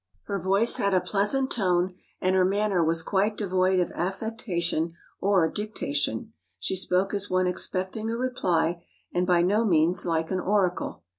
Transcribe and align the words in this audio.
Her 0.23 0.39
voice 0.39 0.77
had 0.77 0.95
a 0.95 0.99
pleasant 0.99 1.51
tone, 1.51 1.93
and 2.19 2.35
her 2.35 2.43
manner 2.43 2.83
was 2.83 3.03
quite 3.03 3.37
devoid 3.37 3.79
of 3.79 3.91
affectation 3.91 4.95
or 5.19 5.47
dictation; 5.47 6.33
she 6.57 6.75
spoke 6.75 7.13
as 7.13 7.29
one 7.29 7.45
expecting 7.45 8.09
a 8.09 8.17
reply, 8.17 8.83
and 9.13 9.27
by 9.27 9.43
no 9.43 9.63
means 9.63 10.03
like 10.03 10.31
an 10.31 10.39
oracle. 10.39 11.03